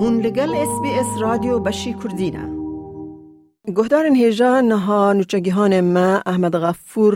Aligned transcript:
هون 0.00 0.14
لگل 0.26 0.50
اس 0.62 0.72
بی 0.82 0.88
اس 1.00 1.22
رادیو 1.22 1.58
بشی 1.58 1.92
کردینه 2.02 2.42
گهدارن 3.76 4.14
هیجا 4.14 4.60
نها 4.60 5.12
نوچگیهان 5.12 5.80
ما 5.80 6.22
احمد 6.26 6.56
غفور 6.56 7.14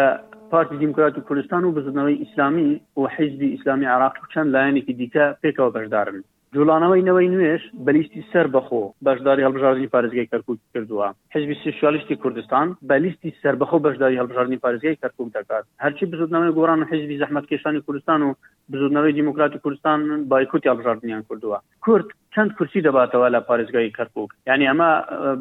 پارتی 0.52 0.78
دیموکراتی 0.82 1.22
کوردستان 1.28 1.64
و 1.66 1.70
بزنەوەی 1.78 2.18
ئیسلامی 2.24 2.68
و 2.98 3.02
حیزبی 3.16 3.50
ئیسلامی 3.56 3.86
عراق 3.96 4.14
چەند 4.34 4.50
لایەنێکی 4.56 4.94
دیکە 5.00 5.26
پێکەوە 5.42 5.72
بەشدارن 5.76 6.20
جوڵانەوەی 6.56 7.06
نەوەی 7.10 7.30
نوێش 7.36 7.62
بەلیستی 7.86 8.24
سەر 8.32 8.48
بەخۆ 8.56 8.82
بەشداری 9.06 9.46
هەڵبژاردننی 9.46 9.92
پارێزگای 9.96 10.30
کەرکک 10.32 10.60
کردووە 10.74 11.08
حزبی 11.34 11.56
سوسیالیستی 11.66 12.16
کوردستان 12.24 12.68
بەلیستی 12.90 13.30
سربەخۆ 13.44 13.78
بەشداری 13.86 14.20
هەڵبژاردننی 14.22 14.62
پارێزگای 14.66 15.00
کەرکک 15.02 15.30
دەکات 15.38 15.64
هەرچی 15.84 16.06
بزودنەوەی 16.12 16.56
گۆران 16.58 16.80
و 16.82 16.90
حزبی 16.92 17.20
زەحمەت 17.22 17.46
کێشانی 17.52 17.82
کوردستان 17.86 18.22
و 18.28 18.30
بزودنەوەی 18.72 19.18
دیموکراتی 19.20 19.60
کوردستان 19.64 20.00
بایکوتی 20.32 20.70
هەڵبژاردنیان 20.70 21.22
کردووە 21.28 21.60
کورد 21.86 22.08
چند 22.36 22.52
کرسی 22.60 22.82
دەباتەوە 22.88 23.28
لە 23.36 23.40
پارێزگای 23.50 23.92
کەرکک 23.98 24.30
یعنی 24.48 24.66
ئەمە 24.70 24.92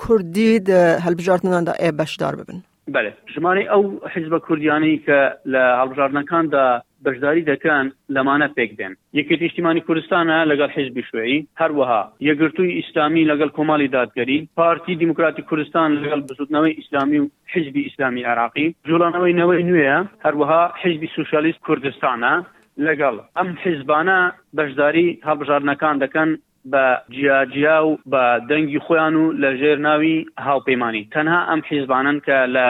کوردی 0.00 0.50
هەلبژارتناندا 1.04 1.72
ئێ 1.82 1.90
بەشدار 2.00 2.34
ببن 2.40 2.58
بله 2.94 3.12
ژمانەی 3.34 3.68
ئەو 3.72 3.82
حزبە 4.14 4.38
کوردیانەی 4.46 4.96
کە 5.06 5.18
لە 5.52 5.62
هەڵبژاردنەکاندا 5.80 6.62
بەشداری 7.04 7.46
دەکەن 7.52 7.84
لەمانە 8.14 8.48
پێک 8.56 8.70
دێن 8.78 8.94
یەکی 9.18 9.36
تیشتیمانی 9.40 9.80
کوردستانە 9.86 10.38
لەگەڵ 10.50 10.70
حزبی 10.78 11.02
شوێی 11.10 11.46
هەروەها 11.60 12.02
یەگرتووی 12.28 12.74
ئیسلامی 12.78 13.28
لەگەڵ 13.30 13.50
کۆماڵی 13.58 13.92
دادگەری 13.96 14.38
پارتی 14.56 14.94
دیموکراتی 15.02 15.42
کوردستان 15.48 15.88
لەگەڵ 16.02 16.20
بزودنەوەی 16.28 16.76
ئیسلامی 16.78 17.18
و 17.22 17.26
حزبی 17.52 17.80
ئیسلامی 17.86 18.22
عراقی 18.32 18.66
جوڵانەوەی 18.88 19.36
نەوەی 19.40 19.66
نوێە 19.70 19.98
هەروەها 20.24 20.62
حزبی 20.82 21.08
سوسیالیست 21.16 21.60
کوردستانە 21.66 22.34
لەگەڵ 22.86 23.14
ئەم 23.36 23.48
حیزبانە 23.64 24.20
بەشداری 24.58 25.06
هەڵبژارنەکان 25.28 25.96
دەکەن 26.04 26.30
بە 26.68 27.02
جیاجیا 27.10 27.78
و 27.86 27.98
بە 28.12 28.40
دەنگی 28.50 28.78
خۆیان 28.86 29.14
و 29.20 29.32
لە 29.42 29.50
ژێر 29.60 29.78
ناوی 29.86 30.26
هاوپەیمانی 30.38 31.08
تەنها 31.14 31.40
ئەم 31.50 31.60
حیزبانن 31.68 32.18
کە 32.26 32.36
لە 32.56 32.66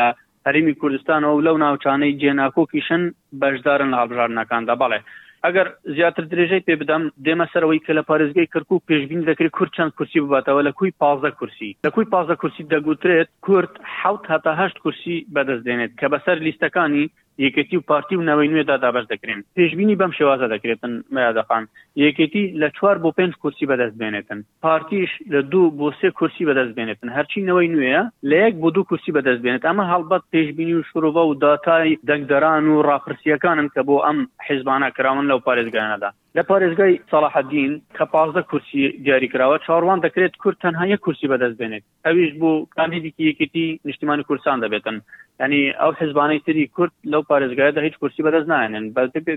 هەرمی 0.46 0.74
کوردستانەوە 0.80 1.40
لەو 1.46 1.56
ناوچانەی 1.64 2.16
جێناکۆکیشن 2.22 3.02
بەشدارن 3.42 3.90
لە 3.92 3.96
هەڵبژارنەکاندا 4.00 4.74
بەڵێ 4.82 5.00
ئەگەر 5.44 5.68
زیاتر 5.96 6.24
درێژەی 6.32 6.64
پێ 6.66 6.74
بدەم 6.80 7.02
دێمە 7.26 7.46
سەرەوەی 7.52 7.84
کە 7.86 7.92
لە 7.98 8.02
پارێزگەی 8.08 8.50
کەرک 8.52 8.68
و 8.72 8.84
پێشبین 8.88 9.20
دەکرێت 9.30 9.52
کورد 9.58 9.70
چەند 9.76 9.92
کورسی 9.98 10.20
بباتەوە 10.20 10.62
لە 10.68 10.72
کوی 10.78 10.90
پازە 11.02 11.30
کورسی 11.38 11.76
لە 11.86 11.90
کوی 11.94 12.06
پازە 12.14 12.34
کورسی 12.40 12.64
دەگوترێت 12.72 13.28
کورد 13.46 13.72
حوت 14.00 14.24
هەتا 14.32 14.52
هەشت 14.60 14.78
کورسی 14.82 15.16
بەدەست 15.34 15.62
دێنێت 15.66 15.92
کە 16.00 16.06
بەسەر 16.12 16.36
لیستەکانی 16.46 17.06
یەکەتی 17.40 17.76
و 17.76 17.80
پارتی 17.90 18.16
و 18.18 18.22
نەوەی 18.28 18.48
نوێدا 18.52 18.76
دابش 18.84 19.04
دەکرێن 19.12 19.40
پێشبینی 19.56 19.96
بەم 20.00 20.12
شێوازە 20.18 20.48
دەکرێتن 20.54 20.92
مەیادەخان 21.16 21.64
یەکێتی 22.04 22.44
لە 22.60 22.68
چوار 22.76 22.96
بۆ 23.02 23.10
پێنج 23.18 23.32
کورسی 23.42 23.66
بەدەستبێنێتن 23.70 24.38
پارتیش 24.64 25.08
لە 25.32 25.40
دوو 25.52 25.66
بۆ 25.78 25.86
سێ 26.00 26.08
کورسی 26.18 26.44
بەدەستبێنێتن 26.48 27.08
هەرچی 27.16 27.44
نەوەی 27.48 27.68
نوێە 27.74 28.00
لە 28.30 28.36
یەک 28.44 28.54
بۆ 28.62 28.68
دوو 28.74 28.84
کورسی 28.88 29.12
بەدەستبێنێت 29.16 29.62
ئەمە 29.68 29.84
هەڵبەت 29.92 30.22
پێشبینی 30.32 30.74
و 30.76 30.82
شوروبە 30.88 31.22
و 31.26 31.34
داتای 31.44 31.98
دەنگدەران 32.08 32.64
و 32.72 32.82
ڕاپرسیەکانن 32.88 33.68
کە 33.74 33.80
بۆ 33.88 33.96
ئەم 34.06 34.18
حیزبانە 34.48 34.88
کراون 34.96 35.26
لەو 35.30 35.40
پارێزگانەدا 35.46 36.10
لە 36.38 36.42
پارێزگای 36.50 37.00
سەلاحدین 37.10 37.72
کە 37.96 38.04
پازدە 38.14 38.42
کورسی 38.50 38.80
دیاریکراوە 39.04 39.56
چاڕوان 39.66 39.98
دەکرێت 40.06 40.34
کورد 40.42 40.56
تەنها 40.64 40.84
یە 40.92 40.98
کورسی 41.04 41.28
بەدەستبێنێت 41.32 41.82
ئەویش 42.06 42.30
بوو 42.40 42.66
کاندیدیکی 42.76 43.22
یەکێتی 43.30 43.66
نیشتیمانی 43.88 44.24
کوردستان 44.28 44.58
دەبێتن 44.64 44.96
ینی 45.42 45.62
ئەو 45.80 45.92
حزبانەی 46.00 46.40
تری 46.46 46.66
کورد 46.76 46.92
لەو 47.12 47.22
پارێزگایدا 47.30 47.80
هیچ 47.86 47.94
کورسی 48.00 48.22
بەدەست 48.26 48.48
نایێنن 48.52 48.84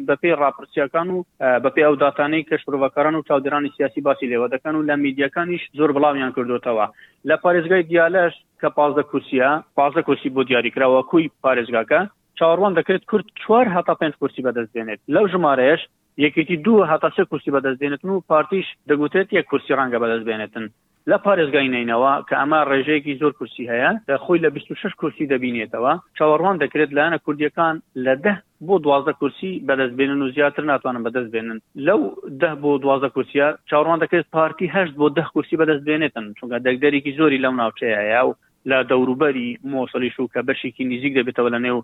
بەپی 0.10 0.30
راپرسیەکان 0.44 1.08
و 1.10 1.26
بەپی 1.66 1.84
ئەو 1.86 1.96
دااتانەی 2.04 2.46
کەشڕوەکاران 2.50 3.16
و 3.16 3.24
چاودرانی 3.28 3.72
سیاسی 3.78 4.00
باسی 4.08 4.30
لێوە 4.32 4.48
دەکەن 4.54 4.74
و 4.78 4.86
لە 4.90 4.96
میدیەکانیش 5.06 5.64
زۆر 5.78 5.90
بڵاویان 5.96 6.32
کردوتەوە 6.38 6.86
لە 7.30 7.36
پارێزگای 7.44 7.84
دیالەش 7.92 8.34
کە 8.62 8.70
پازدە 8.78 9.04
کورسیە 9.12 9.50
پازدە 9.78 10.02
کورسی 10.08 10.30
بۆ 10.36 10.42
دیاریکراوە 10.50 11.02
کوی 11.12 11.32
پارێزگاکە 11.46 12.00
چاڕوان 12.40 12.74
دەکرێت 12.80 13.04
کورد 13.10 13.26
چوار 13.44 13.66
هەتا 13.76 13.94
پێنج 14.02 14.14
کورسی 14.22 14.42
بەدەست 14.46 14.72
دێنێت 14.76 15.00
لەو 15.16 15.26
ژمارەیەش 15.34 15.82
یەکێتی 16.26 16.58
دوو 16.66 16.88
هەتاسە 16.92 17.22
کورسی 17.30 17.52
بەدەستێنێتن 17.56 18.06
و 18.12 18.22
پارتیش 18.30 18.66
دەگوتێت 18.90 19.28
یە 19.38 19.42
کورسی 19.50 19.76
ڕەنگە 19.80 20.00
بەدەستبێنێتن 20.04 20.66
لە 21.10 21.18
پارێزگای 21.26 21.72
نینەوە 21.76 22.14
کە 22.28 22.36
ئەما 22.42 22.60
ڕێژەیەکی 22.70 23.18
زۆر 23.22 23.32
کورسی 23.40 23.64
هەیە 23.72 23.92
لە 24.10 24.16
خۆی 24.24 24.42
لە 24.46 24.50
26 24.56 24.94
کورسی 25.02 25.28
دەبینێتەوە 25.32 25.94
چاوەڕوان 26.20 26.58
دەکرێت 26.64 26.92
لایەنە 26.96 27.20
کوردیەکان 27.26 27.76
لە 28.06 28.14
ده 28.24 28.34
بۆ 28.68 28.76
دوازدە 28.86 29.14
کورسی 29.20 29.52
بەدەستبێنن 29.68 30.20
و 30.22 30.32
زیاتر 30.36 30.64
ناتوانن 30.70 31.02
بەدەستبێنن 31.08 31.60
لەو 31.88 32.02
ده 32.42 32.52
بۆ 32.62 32.72
دوازدە 32.84 33.10
کورسیا 33.16 33.48
چاوەڕوان 33.70 34.00
دەکرێت 34.04 34.28
پارتی 34.36 34.72
هەشت 34.76 34.94
بۆ 35.00 35.08
ده 35.18 35.24
کورسی 35.34 35.58
بەدەستبێنێتن 35.62 36.26
چونکە 36.38 36.56
دەگدەرێکی 36.68 37.16
زۆری 37.20 37.44
لەم 37.46 37.56
ناوچەیە 37.62 38.22
و 38.28 38.32
لە 38.72 38.78
دەوروبەری 38.92 39.48
مۆسەلیش 39.74 40.20
و 40.20 40.28
کە 40.34 40.42
بەشێکی 40.48 40.82
نزیک 40.92 41.14
دەبێتەوە 41.20 41.50
لە 41.56 41.60
نێو 41.66 41.80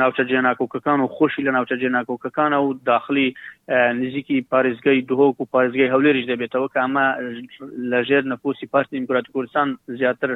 ناوچە 0.00 0.24
جێناکۆکەکان 0.30 0.98
و 1.00 1.06
خۆشی 1.16 1.44
لە 1.46 1.52
ناوچە 1.56 1.76
جێناکۆکەکانە 1.82 2.58
و 2.64 2.74
داخلی 2.90 3.28
نزیکی 4.02 4.46
پارێزگای 4.52 5.00
دهۆک 5.10 5.36
و 5.40 5.48
پارێزگای 5.52 5.92
هەولێریش 5.94 6.26
دەبێتەوە 6.30 6.68
کە 6.74 6.78
ئەمە 6.82 7.06
لەژێر 7.92 8.22
نەپۆسی 8.32 8.66
پارتی 8.72 8.96
ئیمپراتی 8.96 9.32
کوردستان 9.32 9.68
زیاتر 9.86 10.30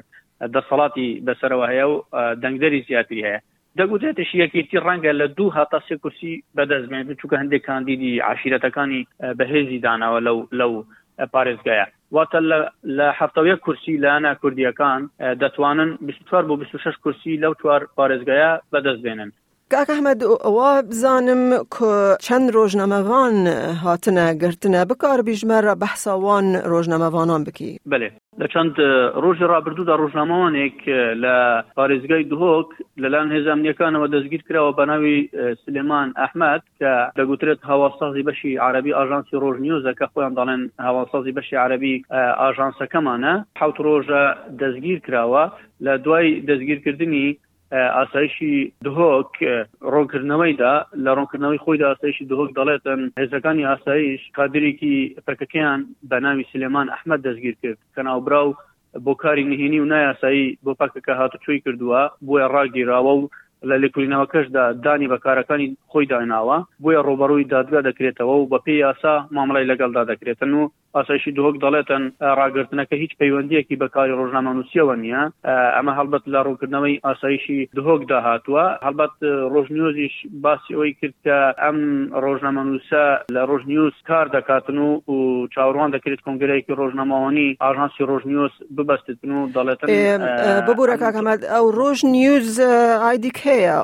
دەسەڵاتی 0.54 1.08
بەسەرەوە 1.26 1.66
هەیە 1.72 1.84
و 1.90 1.94
دەنگدەری 2.42 2.80
زیاتری 2.88 3.24
هەیە 3.26 3.40
دەگوتێتشی 3.78 4.40
یەکێتی 4.44 4.78
ڕەنگە 4.86 5.12
لە 5.20 5.26
دوو 5.36 5.50
هاتا 5.56 5.78
سێ 5.88 5.94
کورسی 6.02 6.32
بەدەستمێن 6.56 7.08
چووکە 7.20 7.36
هەندێک 7.42 7.62
کاندیدی 7.68 8.12
عشیرەتەکانی 8.30 9.02
بەهێزی 9.38 9.78
داناوە 9.84 10.20
لەو 10.26 10.38
لەو 10.58 10.72
پارێزگایە 11.34 11.86
واتە 12.16 12.38
لە 12.98 13.08
هەفتەوەیە 13.18 13.56
کورسی 13.64 13.94
لانا 14.04 14.32
کوردیەکان 14.42 15.00
دەتوانن 15.42 15.90
24 16.06 16.46
بۆ 16.48 16.54
26 16.62 17.02
کورسی 17.04 17.40
لەو 17.42 17.52
چوار 17.60 17.80
پارێزگایە 17.96 18.52
بەدەست 18.72 19.00
بێنن 19.04 19.30
کاک 19.72 19.90
ئەحمەد 19.94 20.20
ئەوە 20.46 20.70
بزانم 20.90 21.42
چەند 22.26 22.46
ڕۆژنامەوان 22.56 23.36
هاتنە 23.84 24.26
گرتنە 24.42 24.80
بکار 24.90 25.18
بیژمەرە 25.28 25.72
بەحساوان 25.82 26.46
ڕۆژنامەوانان 26.72 27.40
بکی 27.46 27.70
بێ 27.90 28.08
لە 28.40 28.46
چەند 28.52 28.74
ڕۆژی 29.24 29.46
ڕابردوودا 29.52 29.94
ڕۆژنامەوانێک 30.02 30.78
لە 31.24 31.36
پارێزگای 31.78 32.24
دهۆک 32.32 32.68
لەلایەن 33.02 33.30
هێزانامنیەکانەوە 33.36 34.06
دەستگیر 34.14 34.42
کراوە 34.48 34.72
بە 34.78 34.84
ناوی 34.90 35.16
سلێمان 35.64 36.08
ئەحمد 36.22 36.62
کە 36.80 36.92
دەگوترێت 37.18 37.60
هاواسازی 37.70 38.22
بەشی 38.28 38.52
عربی 38.66 38.92
ئاژانسی 38.98 39.36
ڕۆژنیۆزە 39.44 39.92
کە 39.98 40.06
خۆیان 40.12 40.34
دەڵێن 40.38 40.62
هاواسازی 40.86 41.32
بەشی 41.38 41.56
عربی 41.64 41.94
ئاژانسەکەمانە 42.42 43.34
حوت 43.60 43.76
ڕۆژە 43.86 44.24
دەستگیر 44.60 44.98
کراوە 45.06 45.44
لە 45.84 45.92
دوای 46.04 46.28
دەستگیرکردنی 46.48 47.28
ئاسایشی 47.80 48.52
دهۆک 48.86 49.30
ڕۆنکردنەوەیدا 49.92 50.72
لە 51.04 51.10
ڕۆنکردنەوەی 51.16 51.62
خۆیدا 51.64 51.86
ئاسایشی 51.88 52.24
دهۆک 52.32 52.50
دەڵێتن 52.58 53.00
هێزەکانی 53.20 53.68
ئاسایش 53.70 54.20
کادرێکی 54.36 54.96
پەکەکەیان 55.26 55.80
بە 56.10 56.16
ناوی 56.24 56.44
سلێمان 56.52 56.88
ئەحمد 56.94 57.20
دەستگیر 57.26 57.54
کرد 57.62 57.78
کە 57.94 58.02
ناوبراو 58.08 58.56
بۆ 59.04 59.12
کاری 59.22 59.44
نهێنی 59.50 59.80
و 59.80 59.90
نایاسایی 59.92 60.56
بۆ 60.64 60.72
پاکەکە 60.80 61.12
هاتو 61.20 61.38
چۆی 61.44 61.62
کردووە 61.64 62.02
بۆیە 62.26 62.46
ڕاگیراوە 62.54 63.12
و 63.20 63.28
لە 63.68 63.76
لێکولینەوەکەشدا 63.82 64.64
دانی 64.84 65.10
بەکارەکانی 65.12 65.68
خۆی 65.90 66.06
داناوە 66.12 66.58
بۆیە 66.82 67.00
ڕۆبەڕووی 67.06 67.48
دادگا 67.54 67.80
دەکرێتەوە 67.88 68.34
و 68.38 68.48
بە 68.52 68.58
پێی 68.64 68.82
یاسا 68.86 69.14
مامەڵی 69.36 69.68
لەگەڵدا 69.70 70.02
دەکرێتن 70.10 70.52
و 70.58 70.62
ئاسایشی 70.98 71.32
دۆک 71.38 71.54
دەڵێتەن 71.64 72.04
ڕاگررتنەکە 72.40 72.96
هیچ 73.02 73.12
پەیوەندیەکی 73.20 73.76
بەکاری 73.82 74.16
ڕۆژنامەنووسیەوە 74.20 74.94
نییە 75.04 75.22
ئەمە 75.76 75.92
هەڵبەت 75.98 76.24
لە 76.32 76.40
ڕوونکردنەوەی 76.46 77.00
ئاسایشی 77.06 77.60
دهۆک 77.76 78.02
داهاتوە 78.12 78.64
هەڵبەت 78.86 79.14
ڕۆژنیۆزیش 79.54 80.14
باسیەوەی 80.44 80.92
کرد 81.00 81.14
کە 81.24 81.38
ئەم 81.64 81.78
ڕۆژنامەنووسە 82.24 83.04
لە 83.34 83.42
ڕۆژنیوز 83.50 83.94
کار 84.08 84.26
دەکاتن 84.36 84.76
و 84.86 84.90
و 85.14 85.18
چاوەڕوان 85.54 85.90
دەکرێت 85.96 86.20
کۆنگرەیەکی 86.26 86.72
ڕۆژنامەوانی 86.80 87.48
ئاژانسی 87.64 88.02
ڕۆژنیۆس 88.10 88.54
ببەستتن 88.76 89.30
و 89.36 89.40
دەڵێتن 89.56 89.88
ببوورەکەمەد 90.68 91.40
ئەو 91.54 91.64
ڕۆژ 91.80 91.98
نیوز 92.16 92.50
ئایدیک 93.04 93.36
هەیە 93.50 93.76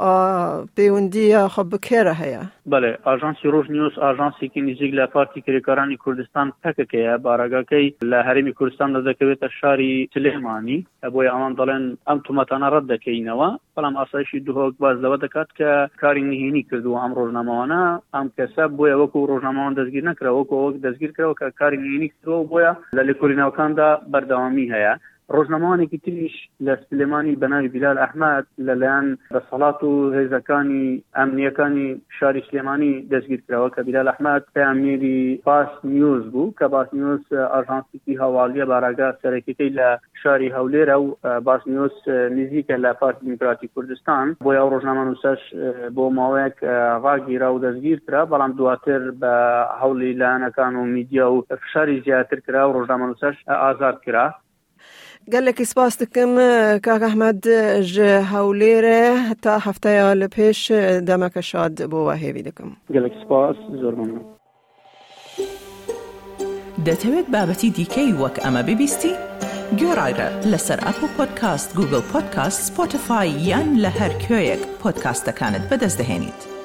پەیوەندیە 0.77 1.43
خە 1.55 1.63
بکێرە 1.73 2.15
هەیە. 2.23 2.43
بەێ 2.73 2.91
ئاژانسی 3.07 3.51
ڕۆژ 3.55 3.67
نیوز 3.77 3.95
ئاژانسیکی 4.05 4.61
نزیک 4.69 4.93
لە 4.99 5.05
پارتی 5.15 5.41
کرێکارانی 5.47 6.01
کوردستان 6.05 6.47
پکەکەیە 6.63 7.15
بارگەکەی 7.27 7.87
لە 8.11 8.19
هەرمی 8.29 8.57
کوردستان 8.59 8.89
لە 8.97 9.01
دەکەوێتە 9.09 9.49
شاری 9.59 9.93
سلێمانی 10.15 10.79
بۆی 11.15 11.31
ئەوان 11.33 11.53
دەڵێن 11.59 11.85
ئەم 12.09 12.19
تومەتانە 12.27 12.69
ڕەت 12.75 12.85
دەکەینەوە 12.93 13.49
بەڵام 13.77 13.95
ئاسایشی 14.01 14.45
دوهۆک 14.47 14.75
باز 14.83 14.97
لەوە 15.05 15.17
دەکات 15.25 15.49
کە 15.59 15.71
کاری 16.03 16.27
نهێنی 16.31 16.63
کردووە 16.71 16.99
ئەم 17.03 17.13
ڕۆژنامەوانە 17.19 17.81
ئەم 18.15 18.27
کەسە 18.37 18.65
بۆیە 18.77 18.97
وەکو 19.03 19.29
ڕۆژنامەوان 19.31 19.75
دەستگیر 19.79 20.05
نکرەوە 20.11 20.39
وەکو 20.41 20.57
وەک 20.65 20.77
دەستگیر 20.87 21.11
کرەوە 21.17 21.35
کە 21.41 21.47
کاری 21.61 21.81
نهێنی 21.85 22.09
کردەوە 22.13 22.41
بۆیە 22.51 22.73
لە 22.97 23.03
لێکۆلینەوەکاندا 23.09 23.89
بەردەوامی 24.13 24.71
هەیە 24.75 24.95
ڕۆژنەمانێکی 25.37 25.99
تریش 26.05 26.37
لە 26.67 26.75
سلێمانی 26.89 27.39
بەناوی 27.43 27.73
بیلال 27.75 27.97
ئەحمد 28.03 28.47
لەلایەن 28.67 29.09
بەسەڵات 29.35 29.79
و 29.89 29.93
هێزەکانی 30.17 30.85
ئەمنیەکانی 31.19 31.89
شاری 32.19 32.43
سلێمانی 32.49 32.93
دەستگیر 33.13 33.41
کراوە 33.47 33.69
کە 33.75 33.81
بیلال 33.87 34.09
ئەحمد 34.11 34.43
پامێری 34.57 35.21
پاس 35.47 35.71
نیوز 35.95 36.23
بوو 36.33 36.55
کە 36.59 36.67
باس 36.75 36.89
نیوز 36.99 37.23
ئاژانسیکی 37.55 38.19
هەواڵیە 38.23 38.65
باراگا 38.73 39.09
سەرەکەی 39.23 39.71
لە 39.79 39.89
شاری 40.23 40.55
هەولێرە 40.57 40.97
و 41.03 41.07
باس 41.49 41.63
نیوز 41.73 41.95
نزیکە 42.39 42.77
لە 42.85 42.91
پارت 43.01 43.17
دیموکراتی 43.23 43.69
کوردستان 43.75 44.27
بۆ 44.45 44.49
یا 44.59 44.63
ڕۆژنامە 44.73 45.05
نووسش 45.09 45.41
بۆ 45.97 46.05
ماوەیەک 46.17 46.57
ڕاگیرا 47.05 47.49
و 47.53 47.63
دەستگیر 47.67 47.99
کرا 48.07 48.23
بەڵام 48.33 48.53
دواتر 48.61 49.01
بە 49.21 49.35
هەولی 49.81 50.13
لایەنەکان 50.21 50.73
و 50.81 50.85
میدیا 50.97 51.27
و 51.33 51.37
فشاری 51.63 51.97
زیاتر 52.07 52.39
کرا 52.47 52.63
و 52.67 52.73
ڕۆژنامە 52.77 53.07
نووسش 53.11 53.37
ئازاد 53.65 53.99
کرا 54.07 54.27
گەلێکی 55.33 55.65
سپاس 55.73 55.95
دکم 56.03 56.33
کاک 56.87 57.03
ئەحمەد 57.09 57.41
ji 57.93 58.05
هەولێرە 58.33 59.03
تا 59.43 59.55
هەفتەیە 59.67 60.07
لە 60.21 60.29
پێش 60.37 60.61
دەمەکە 61.09 61.39
شاد 61.51 61.75
بۆوە 61.91 62.15
هێوی 62.23 62.43
دەکەم 62.49 62.71
گەلێک 62.95 63.15
سپاس 63.25 63.57
زۆر 63.81 63.95
دەتەوێت 66.87 67.27
بابەتی 67.35 67.71
دیکەی 67.77 68.11
وەک 68.21 68.37
ئەمە 68.45 68.63
ببیستی؟ 68.69 69.15
گۆڕایرە 69.81 70.29
لەسەر 70.53 70.79
ئەپ 70.87 70.99
و 71.03 71.07
پۆدکاست 71.17 71.71
گوگل 71.79 72.03
پۆدکاست 72.11 72.61
سپۆتفاای 72.69 73.31
یان 73.51 73.69
لە 73.85 73.91
هەر 74.01 74.13
کوێیەک 74.25 74.63
پۆدکاستەکانت 74.83 75.65
بەدەستدەێنیت. 75.71 76.58